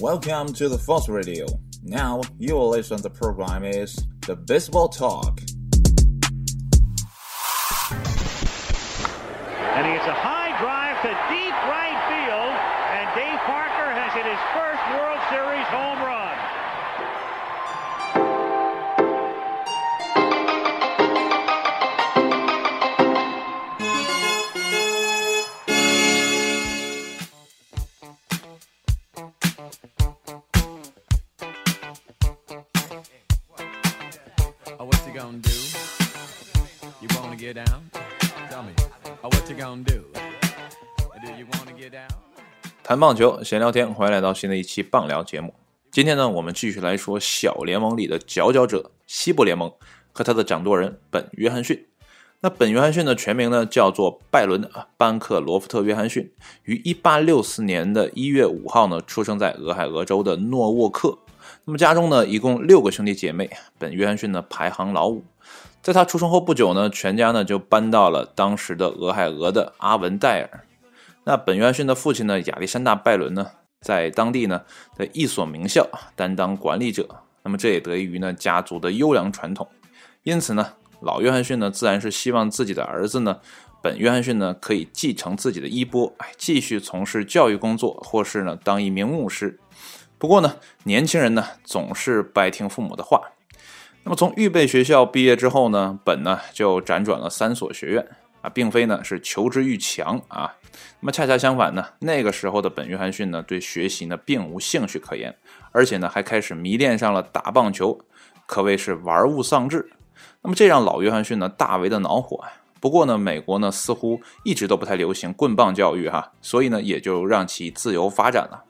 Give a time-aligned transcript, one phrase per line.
[0.00, 1.44] Welcome to the Fox Radio.
[1.82, 3.02] Now you will listen.
[3.02, 5.38] The program is the Baseball Talk.
[9.76, 12.56] And he hits a high drive to deep right field,
[12.96, 16.49] and Dave Parker has hit his first World Series home run.
[42.90, 45.54] 谈棒球，闲聊天，欢迎来到新的一期棒聊节目。
[45.92, 49.72] 今天呢，我们继续来说小联盟里的佼佼者——西部联盟
[50.10, 51.86] 和他的掌舵人本·约翰逊。
[52.40, 54.64] 那本·约翰逊的全名呢，叫做拜伦·
[54.96, 56.32] 班克罗夫特·约翰逊，
[56.64, 61.16] 于1864年的一月五号呢，出生在俄亥俄州的诺沃克。
[61.66, 65.22] 那么家中呢，一共六个兄弟姐妹，本·约翰逊呢排行老五。
[65.80, 70.64] 在他出生后不久呢，全家呢就搬到了当时的俄亥俄的阿文戴尔。
[71.24, 74.62] 那本·约翰逊的父亲呢，亚历山大·拜伦呢，在当地呢
[74.96, 77.06] 的一所名校担当管理者。
[77.42, 79.68] 那么这也得益于呢家族的优良传统。
[80.22, 83.40] 因此呢，老约翰逊呢自然是希望自己的儿子呢，
[83.82, 89.58] 本·约翰逊呢可以继承自己的衣钵，哎，继续从事教育工作，或是呢当一名牧师。
[90.18, 93.32] 不过呢，年轻人呢总是不爱听父母的话。
[94.02, 98.06] 那么从预备学校毕业之后呢，本呢就辗转了三所学院
[98.42, 100.54] 啊，并非呢是求知欲强啊。
[101.00, 105.36] 那么恰恰相反呢，那个时候的本约翰逊呢对学习呢并无兴趣可言，
[105.72, 107.98] 而且呢还开始迷恋上了打棒球，
[108.46, 109.90] 可谓是玩物丧志。
[110.42, 112.52] 那么这让老约翰逊呢大为的恼火啊。
[112.80, 118.64] 不过呢，美国呢似乎一直都不太流行棍棒教育哈，所以呢也就让其自由发展了。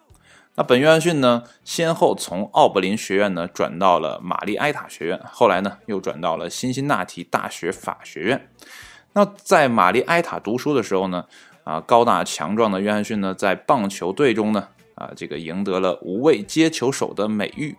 [0.57, 8.49] 那本约翰逊呢，先后从奥布林学院呢转到了玛丽埃塔学院，后来呢又转到了辛辛那提大学法学院。
[9.13, 11.25] 那在玛丽埃塔读书的时候呢，
[11.65, 17.77] 啊，高大强壮的约翰逊呢，在棒球队中呢，啊，这个赢得了无畏接球手的美誉。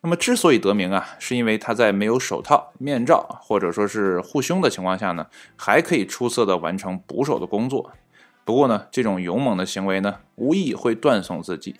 [0.00, 7.90] 那么之所以得名啊，是因为他在没有手套、面罩或者说是护胸的情况下呢，还可以出色的完成捕手的工作。
[8.44, 11.74] 不过呢，这种勇猛的行为呢，无疑会断送自己。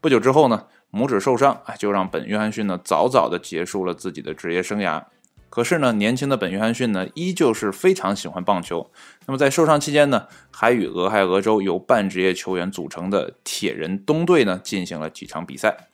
[0.00, 5.02] 不久之后呢，拇指受伤啊，就让本约翰逊呢早早的结束了自己的职业生涯。
[5.52, 8.90] 可是呢，年轻的本约翰逊呢，依旧是非常喜欢棒球。
[9.26, 15.88] 那么在受伤期间呢，还与俄亥俄州由半职业球员组成的铁人东队呢进行了几场比赛。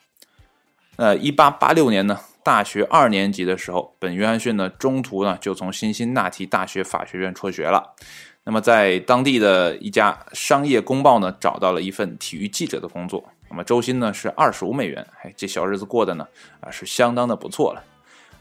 [0.94, 7.96] 呃，一八八六年呢，大学二年级的时候，本约翰逊呢中途呢就从辛辛那提大学法学院辍学了。
[8.44, 13.24] 那么在当地的一家商业公报呢找到了一份体育记者的工作。
[13.50, 16.28] 那么周薪呢是二十五美元，哎，这小日子过得呢
[16.60, 17.82] 啊是相当的不错了。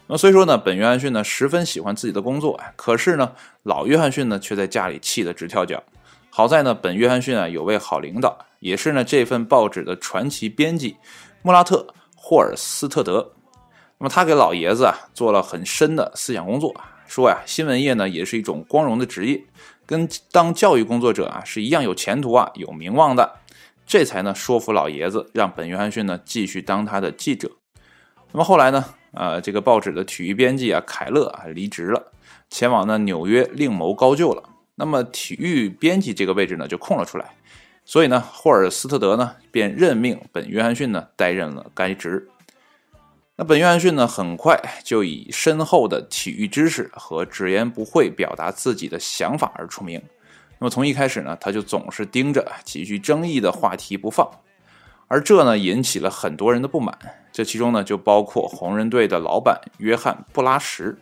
[0.08, 3.32] 那么所以说呢，本约翰逊呢十分喜欢自己的工作，可是呢
[3.62, 5.82] 老约翰逊呢却在家里气得直跳脚。
[6.30, 10.96] 好在呢本约翰逊啊有位好领导，也是呢这份报纸的传奇编辑
[11.42, 11.86] 穆拉特
[12.16, 13.32] 霍尔斯特德。
[13.98, 16.74] 那么他给老爷子啊做了很深的思想工作，
[17.06, 19.44] 说呀新闻业呢也是一种光荣的职业，
[19.84, 23.40] 跟当教育工作者啊是一样有前途啊有名望的。
[23.86, 27.50] 这才呢说服老爷子，让本约翰逊呢继续当他的记者。
[28.32, 32.12] 那么后来呢，呃，这个报纸的体育编辑啊，凯勒啊离职了，
[32.50, 34.42] 前往呢纽约另谋高就了。
[34.74, 37.34] 那么体育编辑这个位置呢就空了出来，
[37.84, 42.28] 所以呢霍尔斯特德呢便任命本约翰逊呢担任了该职。
[43.36, 50.02] 那本约翰逊呢很快就以深厚的体育知识和直言不讳表达自己的想法而出名。
[50.58, 54.28] 那么从一开始呢，他就总是盯着极具争议的话题不放，
[55.08, 56.96] 而这呢引起了很多人的不满。
[57.32, 60.96] 这其中呢就包括红人队的老板约翰布拉什。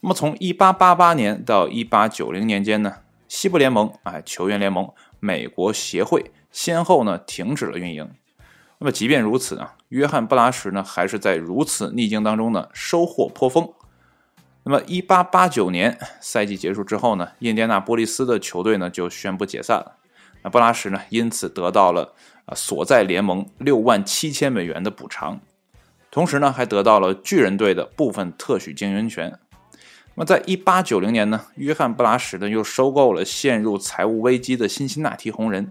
[0.00, 2.96] 那么从1888年到1890年间呢，
[3.28, 8.10] 西部联盟啊球员联盟美国协会先后呢停止了运营。
[8.78, 13.72] 那么即便如此呢，约翰布拉什呢还是在如此逆境当中呢收获颇丰。
[14.62, 19.96] 那么，一八八九年赛季结束之后呢，印第安纳波利斯的球队呢就宣布解散了。
[20.42, 22.14] 那布拉什呢因此得到了
[22.46, 25.40] 啊所在联盟六万七千美元的补偿，
[26.10, 29.38] 同时呢还得到了巨人队的部分特许经营权。
[30.14, 35.70] 那么，在一八九零年呢，约翰布拉什呢又收购了陷入财务危机的辛辛那提红人，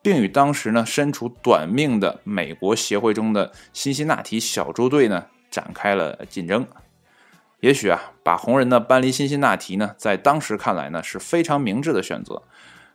[0.00, 6.66] 并与当时呢身处短命的美国协会中的辛辛那提小猪队呢展开了竞争。
[7.60, 12.42] 也许啊，把红人呢搬离辛辛那提呢，在当时看来呢是非常明智的选择。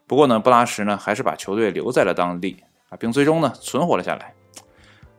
[0.09, 4.33] 不过呢，布拉什呢还是把球队留在了当地啊，并最终呢存活了下来。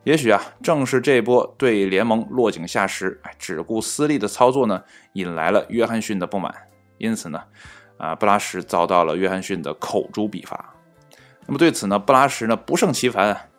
[0.03, 4.83] 也许啊，正是这波对联盟落井下石、只顾私利的操作呢，
[5.13, 6.53] 引来了约翰逊的不满。
[6.97, 7.41] 因此呢，
[7.95, 10.75] 啊，布拉什遭到了约翰逊的口诛笔伐。
[11.45, 13.49] 那么对此呢，布拉什呢不胜其烦，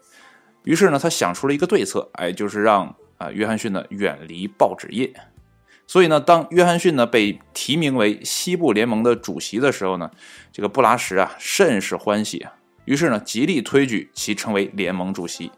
[0.65, 5.11] 于是呢，他想出了一个对策，哎，就是让啊约翰逊呢远离报纸业。
[5.93, 10.11] 所以呢，当约翰逊呢被提名为西部联盟的主席的时候呢，
[10.51, 12.55] 这个布拉什啊甚是欢喜啊，
[12.87, 15.53] 于是呢极力推举其成为联盟主席。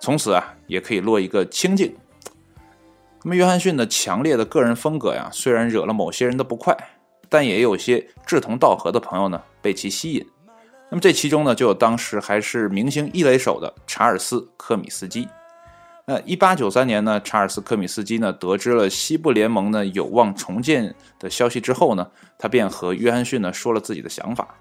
[0.00, 1.94] 从此啊，也可以落一个清净。
[3.24, 6.74] 那么，约翰逊的强烈的个人风格呀，虽然惹了某些人的不快，
[7.28, 10.26] 但也有些志同道合的朋友呢被其吸引。
[10.88, 15.28] 那么，这其中呢，就有当时还是明星一垒手的查尔斯·科米斯基。
[16.06, 22.06] 呃，一八九三年呢，查尔斯·科米斯基呢得知了西部联盟呢有望重建的消息之后呢，
[22.38, 24.54] 他便和约翰逊呢说了自己的想法。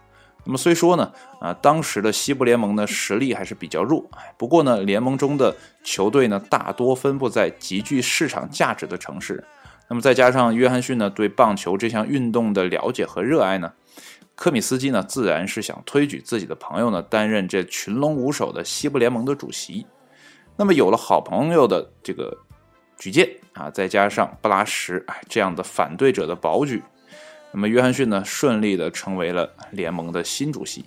[0.46, 1.12] 那么虽说呢，
[1.42, 5.54] 啊，当时的西部联盟呢实力还是比较弱，不过呢，联盟中的
[5.84, 9.44] 球队呢大多分布在极具市场价值的城市，
[9.90, 13.74] 那么再加上约翰逊呢对棒球这项运动的了解和热爱呢，
[14.36, 19.86] 科米斯基呢自然是想推举自己的朋友呢担任这群龙无首的西部联盟的主席。
[20.56, 22.38] 那么有了好朋友的这个
[22.98, 26.82] 举荐啊，再加上布拉什哎这样的反对者的保举。
[27.52, 30.86] 那么约翰逊呢，顺利的成为了联盟的新主席。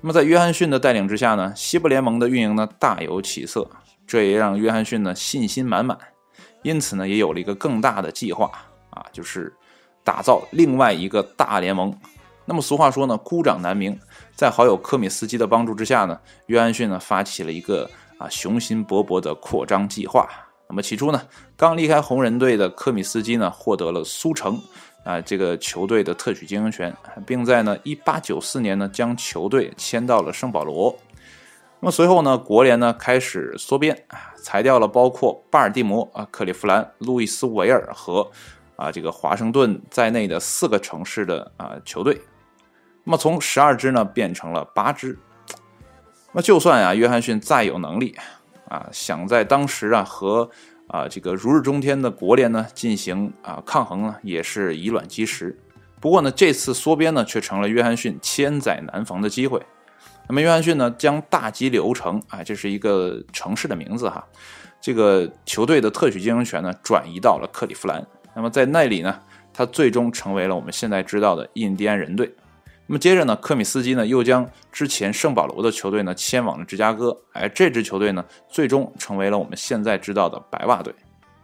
[0.00, 3.68] 那么在约翰逊的带领之下呢，西部联盟的运营呢大有起色，
[4.06, 5.98] 这也让约翰逊呢信心满满。
[6.62, 8.50] 因此呢，也有了一个更大的计划
[8.90, 9.52] 啊，就是
[10.02, 11.96] 打造另外一个大联盟。
[12.44, 13.98] 那么俗话说呢，孤掌难鸣。
[14.34, 17.88] 在好友科米斯基的帮助之下呢，约翰逊呢发起了一个
[18.18, 20.28] 啊雄心勃勃的扩张计划。
[20.68, 21.22] 那么起初呢，
[21.56, 24.60] 刚离开红人队的科米斯基呢，获得了苏城。
[25.04, 26.94] 啊，这个球队的特许经营权，
[27.24, 30.94] 并在呢一八九四年呢将球队迁到了圣保罗。
[31.80, 33.96] 那么随后呢，国联呢开始缩编，
[34.42, 38.30] 裁掉了包括巴尔的摩、啊克利夫兰、路易斯维尔和
[38.76, 42.20] 啊这个华盛顿在内的四个城市的啊球队。
[43.04, 45.18] 那么从十二支呢变成了八支。
[46.32, 48.14] 那就算啊约翰逊再有能力
[48.68, 50.48] 啊，想在当时啊和
[50.88, 55.58] 啊，这个如日中天的国联呢，进行啊抗衡呢，也是以卵击石。
[56.00, 59.60] 不过呢，这次缩编呢，却成了约翰逊千载难逢的机会。
[60.28, 64.24] 那么，约翰逊呢，将大吉流城啊，这是一个城市的名字哈，
[64.80, 68.06] 这个球队的特许经营权呢，转移到了克利夫兰。
[68.34, 69.18] 那么，在那里呢，
[69.52, 72.32] 他最终成为了我们现在知道的印第安人队。
[72.90, 80.94] 那么接着呢，科米斯基呢又将之前圣保罗的球队呢迁往了芝加哥，而，这支球队呢最终成为了我们现在知道的白袜队。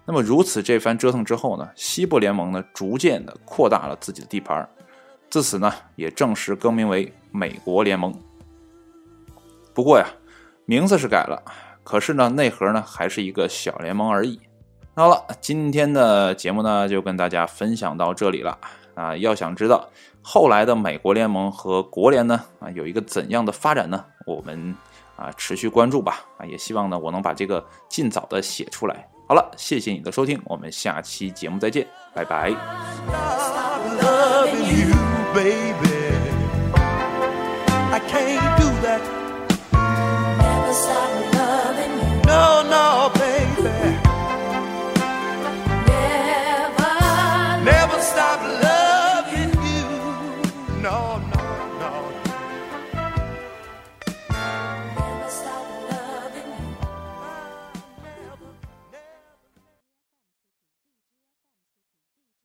[0.06, 4.67] 那么如此这番折腾之后呢，西部联盟呢逐渐的扩大了自己的地盘，
[5.29, 8.14] 自此呢也正式更名为美国联盟。
[9.75, 10.06] 不过呀，
[10.64, 11.43] 名字是改了，
[11.82, 14.40] 可是呢内核呢还是一个小联盟而已。
[14.94, 18.58] 那好了，今天的节目呢就跟大家分享到这里了
[18.94, 19.88] 啊，要想知道
[20.23, 24.05] 后来的美国联盟和国联呢，啊，有一个怎样的发展呢？
[24.26, 24.75] 我们
[25.17, 29.08] 啊持续关注吧，啊，也希望呢我能把这个尽早的写出来。
[29.26, 32.55] 好了，谢谢你的收听，我们下期节目再见，拜拜。